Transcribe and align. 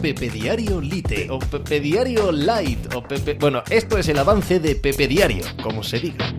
Pepe 0.00 0.30
Diario 0.30 0.80
Lite 0.80 1.28
o 1.28 1.40
Pepe 1.40 1.80
Diario 1.80 2.30
Light 2.30 2.94
o 2.94 3.02
Pepe... 3.02 3.34
Bueno, 3.34 3.64
esto 3.68 3.98
es 3.98 4.08
el 4.08 4.18
avance 4.18 4.60
de 4.60 4.76
Pepe 4.76 5.08
Diario, 5.08 5.44
como 5.60 5.82
se 5.82 5.98
diga. 5.98 6.32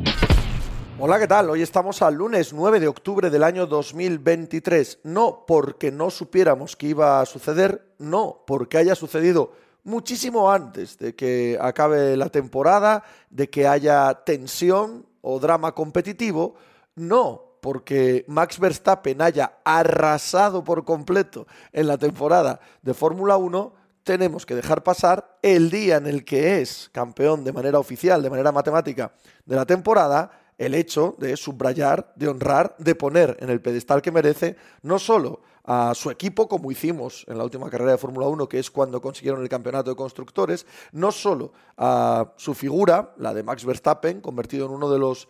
Hola, 0.97 1.19
¿qué 1.19 1.27
tal? 1.27 1.49
Hoy 1.49 1.61
estamos 1.61 2.01
al 2.01 2.15
lunes 2.15 2.53
9 2.53 2.79
de 2.79 2.87
octubre 2.87 3.29
del 3.29 3.43
año 3.43 3.65
2023. 3.65 4.99
No 5.03 5.43
porque 5.45 5.91
no 5.91 6.09
supiéramos 6.09 6.77
que 6.77 6.87
iba 6.87 7.19
a 7.19 7.25
suceder, 7.25 7.95
no 7.97 8.43
porque 8.47 8.77
haya 8.77 8.95
sucedido 8.95 9.51
muchísimo 9.83 10.49
antes 10.49 10.97
de 10.97 11.13
que 11.13 11.57
acabe 11.59 12.15
la 12.15 12.29
temporada, 12.29 13.03
de 13.29 13.49
que 13.49 13.67
haya 13.67 14.23
tensión 14.25 15.05
o 15.19 15.37
drama 15.37 15.75
competitivo, 15.75 16.55
no 16.95 17.48
porque 17.61 18.25
Max 18.27 18.59
Verstappen 18.59 19.21
haya 19.21 19.59
arrasado 19.63 20.63
por 20.63 20.85
completo 20.85 21.47
en 21.71 21.87
la 21.87 21.97
temporada 21.97 22.59
de 22.81 22.93
Fórmula 22.93 23.37
1, 23.37 23.73
tenemos 24.03 24.45
que 24.45 24.55
dejar 24.55 24.83
pasar 24.83 25.37
el 25.41 25.69
día 25.69 25.97
en 25.97 26.07
el 26.07 26.25
que 26.25 26.61
es 26.61 26.89
campeón 26.91 27.43
de 27.43 27.53
manera 27.53 27.79
oficial, 27.79 28.23
de 28.23 28.29
manera 28.29 28.51
matemática 28.51 29.11
de 29.45 29.55
la 29.55 29.65
temporada, 29.65 30.31
el 30.57 30.75
hecho 30.75 31.15
de 31.19 31.37
subrayar, 31.37 32.11
de 32.15 32.27
honrar, 32.27 32.75
de 32.79 32.95
poner 32.95 33.37
en 33.39 33.49
el 33.49 33.61
pedestal 33.61 34.01
que 34.01 34.11
merece 34.11 34.57
no 34.81 34.99
solo 34.99 35.41
a 35.63 35.93
su 35.93 36.09
equipo, 36.09 36.47
como 36.47 36.71
hicimos 36.71 37.25
en 37.27 37.37
la 37.37 37.43
última 37.43 37.69
carrera 37.69 37.91
de 37.91 37.97
Fórmula 37.97 38.27
1, 38.27 38.49
que 38.49 38.57
es 38.57 38.71
cuando 38.71 38.99
consiguieron 38.99 39.41
el 39.41 39.49
campeonato 39.49 39.91
de 39.91 39.95
constructores, 39.95 40.65
no 40.91 41.11
solo 41.11 41.53
a 41.77 42.33
su 42.37 42.55
figura, 42.55 43.13
la 43.17 43.33
de 43.35 43.43
Max 43.43 43.63
Verstappen, 43.63 44.19
convertido 44.19 44.65
en 44.65 44.71
uno 44.71 44.89
de 44.89 44.97
los 44.97 45.27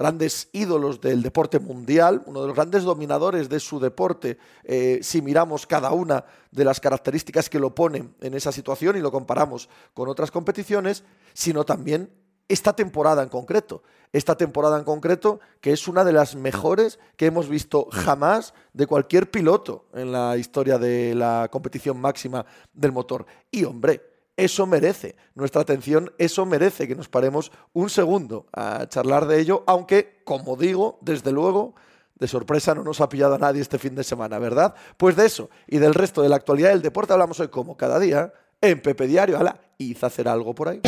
grandes 0.00 0.48
ídolos 0.52 0.98
del 1.02 1.22
deporte 1.22 1.58
mundial, 1.58 2.22
uno 2.24 2.40
de 2.40 2.46
los 2.46 2.56
grandes 2.56 2.84
dominadores 2.84 3.50
de 3.50 3.60
su 3.60 3.78
deporte, 3.78 4.38
eh, 4.64 5.00
si 5.02 5.20
miramos 5.20 5.66
cada 5.66 5.92
una 5.92 6.24
de 6.50 6.64
las 6.64 6.80
características 6.80 7.50
que 7.50 7.60
lo 7.60 7.74
ponen 7.74 8.14
en 8.22 8.32
esa 8.32 8.50
situación 8.50 8.96
y 8.96 9.00
lo 9.00 9.12
comparamos 9.12 9.68
con 9.92 10.08
otras 10.08 10.30
competiciones, 10.30 11.04
sino 11.34 11.64
también 11.64 12.10
esta 12.48 12.74
temporada 12.74 13.22
en 13.22 13.28
concreto. 13.28 13.82
Esta 14.10 14.38
temporada 14.38 14.78
en 14.78 14.84
concreto, 14.84 15.38
que 15.60 15.72
es 15.72 15.86
una 15.86 16.02
de 16.02 16.12
las 16.12 16.34
mejores 16.34 16.98
que 17.18 17.26
hemos 17.26 17.50
visto 17.50 17.86
jamás 17.92 18.54
de 18.72 18.86
cualquier 18.86 19.30
piloto 19.30 19.84
en 19.92 20.12
la 20.12 20.38
historia 20.38 20.78
de 20.78 21.14
la 21.14 21.48
competición 21.52 22.00
máxima 22.00 22.46
del 22.72 22.92
motor. 22.92 23.26
Y 23.50 23.64
hombre, 23.64 24.09
eso 24.40 24.66
merece 24.66 25.16
nuestra 25.34 25.62
atención, 25.62 26.12
eso 26.18 26.46
merece 26.46 26.88
que 26.88 26.96
nos 26.96 27.08
paremos 27.08 27.52
un 27.72 27.90
segundo 27.90 28.46
a 28.52 28.86
charlar 28.88 29.26
de 29.26 29.40
ello, 29.40 29.64
aunque, 29.66 30.22
como 30.24 30.56
digo, 30.56 30.98
desde 31.02 31.32
luego, 31.32 31.74
de 32.14 32.28
sorpresa 32.28 32.74
no 32.74 32.84
nos 32.84 33.00
ha 33.00 33.08
pillado 33.08 33.34
a 33.34 33.38
nadie 33.38 33.62
este 33.62 33.78
fin 33.78 33.94
de 33.94 34.04
semana, 34.04 34.38
¿verdad? 34.38 34.74
Pues 34.96 35.16
de 35.16 35.26
eso 35.26 35.50
y 35.66 35.78
del 35.78 35.94
resto 35.94 36.22
de 36.22 36.28
la 36.28 36.36
actualidad 36.36 36.70
del 36.70 36.82
deporte 36.82 37.12
hablamos 37.12 37.40
hoy 37.40 37.48
como 37.48 37.76
cada 37.76 37.98
día 37.98 38.32
en 38.60 38.80
Pepe 38.80 39.06
Diario. 39.06 39.38
Hala, 39.38 39.60
hizo 39.78 40.06
hacer 40.06 40.28
algo 40.28 40.54
por 40.54 40.68
ahí. 40.68 40.80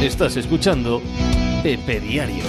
Estás 0.00 0.36
escuchando 0.36 1.02
Pepe 1.62 2.00
Diario. 2.00 2.44